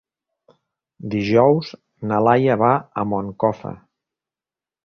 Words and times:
Dijous 1.15 1.69
na 2.13 2.23
Laia 2.29 2.57
va 2.65 2.73
a 3.03 3.07
Moncofa. 3.13 3.75